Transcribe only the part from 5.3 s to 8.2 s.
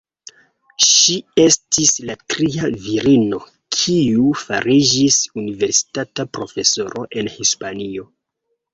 universitata profesoro en Hispanio.